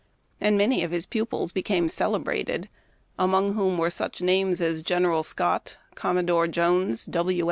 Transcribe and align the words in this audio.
and 0.39 0.57
many 0.57 0.83
of 0.83 0.89
his 0.89 1.05
pupils 1.05 1.51
became 1.51 1.87
celebrated, 1.87 2.67
among 3.19 3.53
whom 3.53 3.77
were 3.77 3.91
such 3.91 4.19
names 4.19 4.59
as 4.59 4.81
General 4.81 5.21
Scott, 5.21 5.77
Commodore' 5.93 6.47
W. 6.47 7.03